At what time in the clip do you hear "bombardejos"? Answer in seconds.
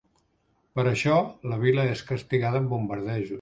2.77-3.29